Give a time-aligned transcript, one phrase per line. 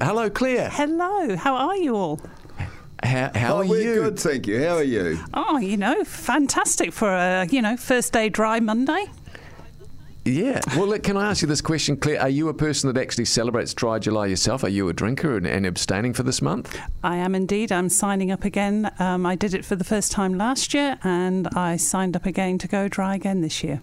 [0.00, 0.70] Hello, Claire.
[0.70, 2.18] Hello, how are you all?
[3.02, 4.02] How, how oh, are we're you?
[4.04, 4.64] good, thank you.
[4.64, 5.18] How are you?
[5.34, 9.04] Oh, you know, fantastic for a, you know, first day dry Monday.
[10.24, 10.62] Yeah.
[10.74, 12.22] Well, look, can I ask you this question, Claire?
[12.22, 14.64] Are you a person that actually celebrates Dry July yourself?
[14.64, 16.80] Are you a drinker and, and abstaining for this month?
[17.02, 17.70] I am indeed.
[17.70, 18.90] I'm signing up again.
[18.98, 22.56] Um, I did it for the first time last year, and I signed up again
[22.56, 23.82] to go dry again this year.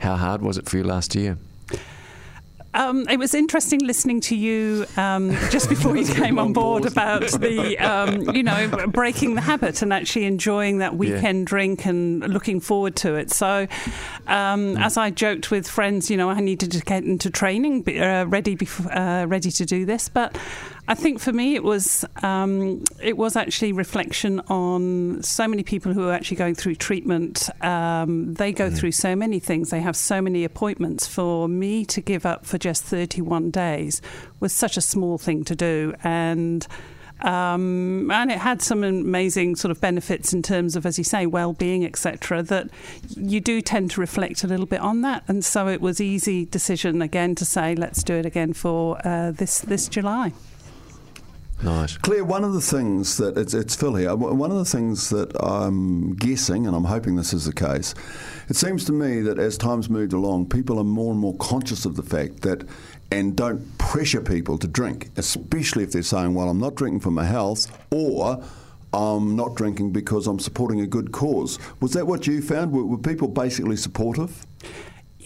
[0.00, 1.38] How hard was it for you last year?
[2.74, 7.22] Um, it was interesting listening to you um, just before you came on board about
[7.22, 11.44] the, um, you know, breaking the habit and actually enjoying that weekend yeah.
[11.44, 13.30] drink and looking forward to it.
[13.30, 13.68] So,
[14.26, 14.84] mm.
[14.84, 18.56] as I joked with friends, you know, I needed to get into training, uh, ready,
[18.56, 20.08] before, uh, ready to do this.
[20.08, 20.36] But
[20.86, 25.94] I think for me, it was um, it was actually reflection on so many people
[25.94, 27.48] who are actually going through treatment.
[27.64, 28.78] Um, they go mm.
[28.78, 29.70] through so many things.
[29.70, 31.06] They have so many appointments.
[31.06, 34.02] For me to give up for just 31 days
[34.40, 36.66] was such a small thing to do, and.
[37.20, 41.24] Um, and it had some amazing sort of benefits in terms of, as you say,
[41.24, 42.42] well-being, etc.
[42.42, 42.68] That
[43.16, 46.44] you do tend to reflect a little bit on that, and so it was easy
[46.44, 50.32] decision again to say, let's do it again for uh, this this July.
[51.62, 51.96] Nice.
[51.96, 54.14] Claire, one of the things that it's, it's Phil here.
[54.14, 57.94] One of the things that I'm guessing, and I'm hoping this is the case,
[58.48, 61.86] it seems to me that as time's moved along, people are more and more conscious
[61.86, 62.64] of the fact that,
[63.10, 67.10] and don't pressure people to drink, especially if they're saying, "Well, I'm not drinking for
[67.10, 68.42] my health," or
[68.92, 71.58] I'm not drinking because I'm supporting a good cause.
[71.80, 72.72] Was that what you found?
[72.72, 74.46] Were, were people basically supportive?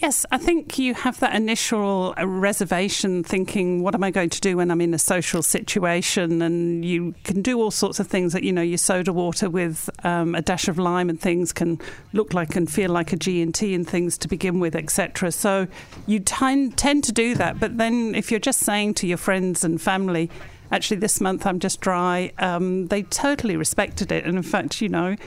[0.01, 4.39] Yes, I think you have that initial uh, reservation thinking, what am I going to
[4.39, 6.41] do when I'm in a social situation?
[6.41, 9.89] And you can do all sorts of things that, you know, your soda water with
[10.05, 11.81] um, a dash of lime and things can
[12.13, 15.33] look like and feel like a G&T and things to begin with, etc.
[15.33, 15.67] So
[16.07, 17.59] you tend, tend to do that.
[17.59, 20.29] But then if you're just saying to your friends and family,
[20.71, 24.23] actually, this month I'm just dry, um, they totally respected it.
[24.23, 25.17] And in fact, you know,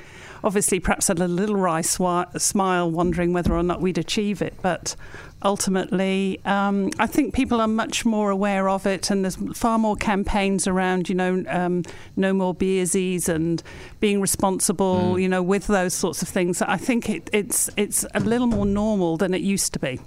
[0.45, 4.55] obviously perhaps had a little wry swi- smile, wondering whether or not we'd achieve it.
[4.63, 4.97] But
[5.45, 9.97] ultimately, um, I think people are much more aware of it, and there's far more
[9.97, 11.85] campaigns around, you know, um,
[12.17, 13.63] no more beersies and
[14.01, 15.23] being responsible, mm.
[15.23, 16.63] you know, with those sorts of things.
[16.63, 20.01] I think it, it's it's a little more normal than it used to be.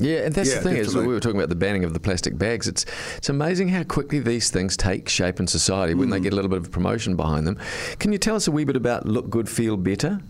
[0.00, 2.00] Yeah, and that's yeah, the thing is we were talking about the banning of the
[2.00, 2.68] plastic bags.
[2.68, 2.86] It's
[3.16, 6.12] it's amazing how quickly these things take shape in society when mm.
[6.12, 7.58] they get a little bit of promotion behind them.
[7.98, 10.20] Can you tell us a wee bit about Look Good, Feel Better?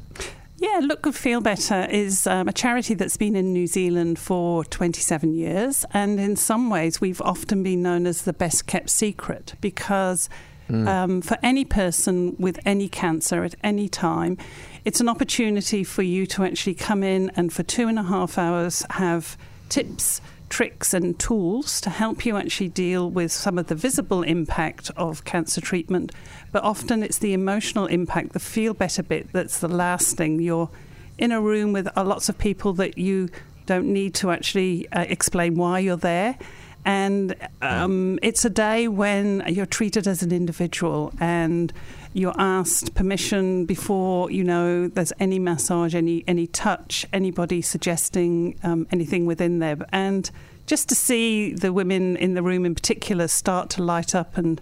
[0.60, 4.64] Yeah, Look Good Feel Better is um, a charity that's been in New Zealand for
[4.64, 5.84] 27 years.
[5.92, 10.28] And in some ways, we've often been known as the best kept secret because
[10.68, 10.88] mm.
[10.88, 14.36] um, for any person with any cancer at any time,
[14.84, 18.36] it's an opportunity for you to actually come in and for two and a half
[18.36, 19.36] hours have
[19.68, 24.90] tips, tricks, and tools to help you actually deal with some of the visible impact
[24.96, 26.12] of cancer treatment.
[26.52, 30.40] But often it's the emotional impact, the feel better bit, that's the lasting.
[30.40, 30.70] You're
[31.18, 33.28] in a room with lots of people that you
[33.66, 36.38] don't need to actually uh, explain why you're there.
[36.88, 41.70] And um, it's a day when you're treated as an individual and
[42.14, 48.86] you're asked permission before you know there's any massage, any any touch, anybody suggesting um,
[48.90, 50.30] anything within there, and
[50.64, 54.58] just to see the women in the room in particular start to light up and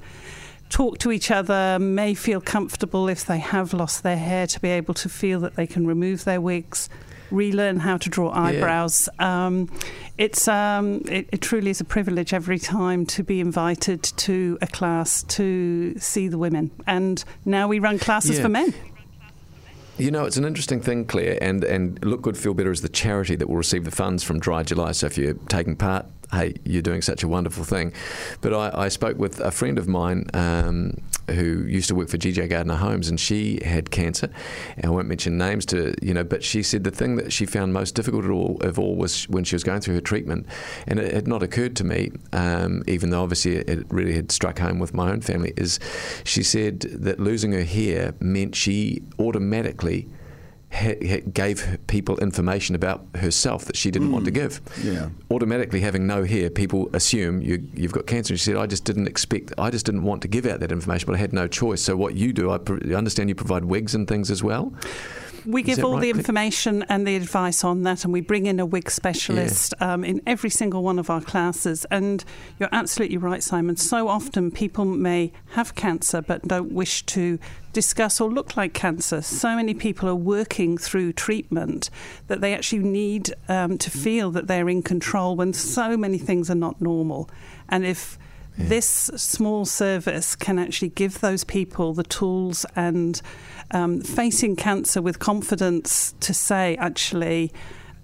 [0.68, 4.70] talk to each other, may feel comfortable if they have lost their hair to be
[4.70, 6.88] able to feel that they can remove their wigs
[7.30, 9.08] relearn how to draw eyebrows.
[9.18, 9.46] Yeah.
[9.46, 9.70] Um,
[10.18, 14.66] it's um, it, it, truly is a privilege every time to be invited to a
[14.66, 18.42] class to see the women, and now we run classes yeah.
[18.42, 18.74] for men.
[19.98, 22.88] You know, it's an interesting thing, Claire, and, and Look Good, Feel Better is the
[22.88, 24.92] charity that will receive the funds from Dry July.
[24.92, 27.92] So if you're taking part, hey, you're doing such a wonderful thing.
[28.40, 30.94] But I, I spoke with a friend of mine um,
[31.30, 34.30] who used to work for GJ Gardner Homes, and she had cancer.
[34.76, 37.46] And I won't mention names to you know, but she said the thing that she
[37.46, 40.46] found most difficult of all, of all was when she was going through her treatment,
[40.86, 44.58] and it had not occurred to me, um, even though obviously it really had struck
[44.58, 45.52] home with my own family.
[45.56, 45.78] Is
[46.24, 50.08] she said that losing her hair meant she automatically
[51.32, 54.12] gave people information about herself that she didn't mm.
[54.12, 54.34] want to mm.
[54.34, 54.60] give.
[54.82, 55.08] Yeah.
[55.30, 58.32] Automatically having no hair, people assume you, have got cancer.
[58.32, 60.72] And She said, I just didn't expect, I just didn't want to give out that
[60.72, 61.82] information, but I had no choice.
[61.82, 64.72] So what you do, I, I understand you provide wigs and things as well.
[65.46, 68.58] We give all right, the information and the advice on that, and we bring in
[68.58, 69.94] a wig specialist yeah.
[69.94, 71.86] um, in every single one of our classes.
[71.90, 72.24] And
[72.58, 73.76] you're absolutely right, Simon.
[73.76, 77.38] So often people may have cancer but don't wish to
[77.72, 79.22] discuss or look like cancer.
[79.22, 81.90] So many people are working through treatment
[82.26, 86.50] that they actually need um, to feel that they're in control when so many things
[86.50, 87.30] are not normal.
[87.68, 88.18] And if
[88.58, 88.66] yeah.
[88.68, 93.20] this small service can actually give those people the tools and
[93.70, 97.52] um, facing cancer with confidence to say, actually,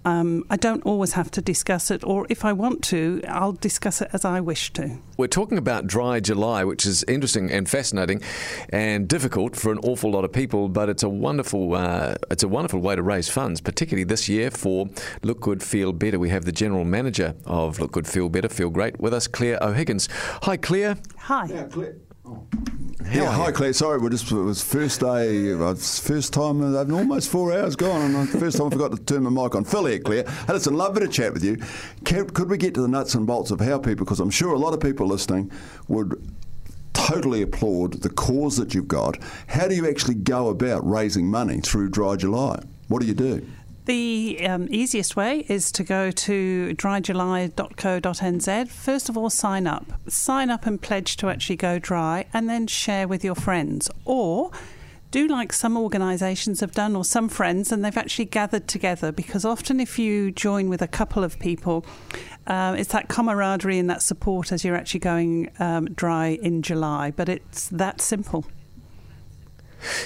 [0.05, 4.01] um, I don't always have to discuss it, or if I want to, I'll discuss
[4.01, 4.97] it as I wish to.
[5.17, 8.21] We're talking about dry July, which is interesting and fascinating,
[8.69, 10.69] and difficult for an awful lot of people.
[10.69, 14.51] But it's a wonderful, uh, it's a wonderful way to raise funds, particularly this year
[14.51, 14.89] for
[15.21, 16.19] Look Good, Feel Better.
[16.19, 19.57] We have the general manager of Look Good, Feel Better, Feel Great with us, Claire
[19.61, 20.09] O'Higgins.
[20.43, 20.97] Hi, Claire.
[21.17, 21.45] Hi.
[21.45, 21.95] Yeah, Claire.
[22.25, 22.47] Oh.
[23.11, 23.73] Yeah, hi Claire.
[23.73, 26.75] Sorry, we just it was first day, uh, first time.
[26.75, 29.55] I've almost four hours gone, and the first time I forgot to turn my mic
[29.55, 29.65] on.
[29.65, 30.23] Phil here, Claire.
[30.47, 31.57] Hey, listen, lovely to chat with you.
[32.05, 34.05] Can, could we get to the nuts and bolts of how people?
[34.05, 35.51] Because I'm sure a lot of people listening
[35.87, 36.19] would
[36.93, 39.17] totally applaud the cause that you've got.
[39.47, 42.63] How do you actually go about raising money through Dry July?
[42.87, 43.45] What do you do?
[43.85, 48.67] The um, easiest way is to go to dryjuly.co.nz.
[48.69, 49.91] First of all, sign up.
[50.07, 53.89] Sign up and pledge to actually go dry, and then share with your friends.
[54.05, 54.51] Or
[55.11, 59.11] do like some organisations have done, or some friends, and they've actually gathered together.
[59.11, 61.85] Because often, if you join with a couple of people,
[62.47, 67.11] uh, it's that camaraderie and that support as you're actually going um, dry in July.
[67.11, 68.45] But it's that simple.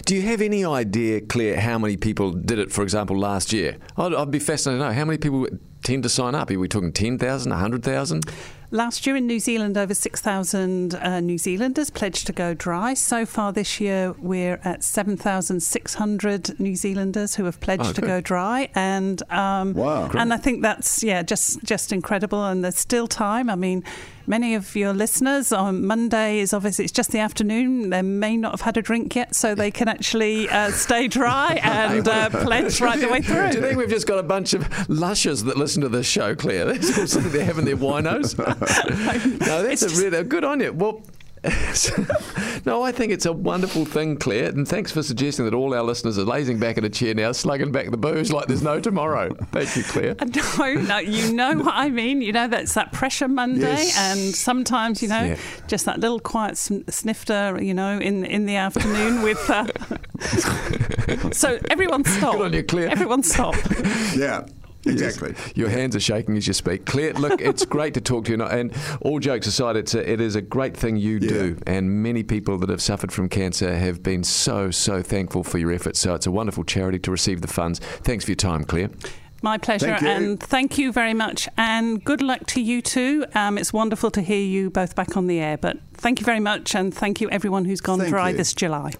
[0.05, 3.77] Do you have any idea, Claire, how many people did it, for example, last year?
[3.97, 5.47] I'd, I'd be fascinated to know how many people
[5.83, 6.51] tend to sign up.
[6.51, 8.25] Are we talking 10,000, 100,000?
[8.69, 12.93] Last year in New Zealand, over 6,000 uh, New Zealanders pledged to go dry.
[12.95, 18.19] So far this year, we're at 7,600 New Zealanders who have pledged oh, to go
[18.19, 18.69] dry.
[18.75, 20.09] And um, wow.
[20.13, 22.43] and I think that's yeah, just just incredible.
[22.43, 23.49] And there's still time.
[23.49, 23.85] I mean,
[24.27, 27.89] many of your listeners on Monday is obviously it's just the afternoon.
[27.89, 31.53] They may not have had a drink yet, so they can actually uh, stay dry
[31.63, 33.51] and uh, pledge right the way through.
[33.51, 36.35] Do you think we've just got a bunch of lushers that listen to this show,
[36.35, 36.65] Claire?
[36.73, 38.37] They're sitting there having their winos.
[39.47, 40.73] no, that's a really good on you.
[40.73, 41.01] Well,
[42.65, 45.83] no, I think it's a wonderful thing, Claire, and thanks for suggesting that all our
[45.83, 48.79] listeners are lazing back in a chair now, slugging back the booze like there's no
[48.79, 49.33] tomorrow.
[49.51, 50.15] Thank you, Claire.
[50.57, 52.21] No, no, you know what I mean.
[52.21, 53.97] You know that's that pressure Monday, yes.
[53.97, 55.37] and sometimes you know yeah.
[55.67, 59.49] just that little quiet snifter, you know, in in the afternoon with.
[59.49, 59.67] Uh...
[61.31, 62.35] so everyone stop.
[62.37, 62.89] Good on you, Claire.
[62.89, 63.55] Everyone stop.
[64.15, 64.45] yeah.
[64.89, 65.35] Exactly.
[65.55, 66.85] Your hands are shaking as you speak.
[66.85, 68.43] Claire, look, it's great to talk to you.
[68.43, 71.29] And all jokes aside, it's a, it is a great thing you yeah.
[71.29, 71.57] do.
[71.67, 75.71] And many people that have suffered from cancer have been so, so thankful for your
[75.71, 75.99] efforts.
[75.99, 77.79] So it's a wonderful charity to receive the funds.
[77.79, 78.89] Thanks for your time, Claire.
[79.43, 81.47] My pleasure, thank and thank you very much.
[81.57, 83.25] And good luck to you too.
[83.35, 85.57] Um, it's wonderful to hear you both back on the air.
[85.57, 88.37] But thank you very much, and thank you everyone who's gone thank dry you.
[88.37, 88.93] this July.